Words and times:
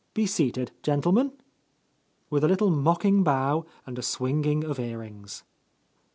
Be 0.15 0.25
seated, 0.25 0.71
gentlemen!" 0.81 1.33
with 2.31 2.43
a 2.43 2.47
little 2.47 2.71
mocking 2.71 3.21
bow 3.21 3.67
and 3.85 3.99
a 3.99 4.01
swinging 4.01 4.63
of 4.63 4.79
earrings. 4.79 5.43